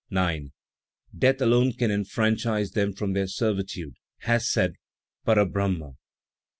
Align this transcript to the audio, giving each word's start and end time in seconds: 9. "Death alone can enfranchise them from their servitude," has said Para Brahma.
9. 0.09 0.51
"Death 1.15 1.39
alone 1.43 1.73
can 1.73 1.91
enfranchise 1.91 2.71
them 2.71 2.91
from 2.91 3.13
their 3.13 3.27
servitude," 3.27 3.93
has 4.21 4.49
said 4.49 4.73
Para 5.25 5.45
Brahma. 5.45 5.93